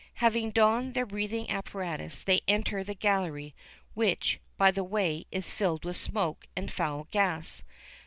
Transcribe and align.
Having 0.15 0.49
donned 0.49 0.95
their 0.95 1.05
breathing 1.05 1.47
apparatus, 1.47 2.23
they 2.23 2.41
enter 2.47 2.83
the 2.83 2.95
gallery, 2.95 3.53
which, 3.93 4.39
by 4.57 4.71
the 4.71 4.83
way, 4.83 5.27
is 5.31 5.51
filled 5.51 5.85
with 5.85 5.95
smoke 5.95 6.47
and 6.57 6.71
foul 6.71 7.07
gas. 7.11 7.61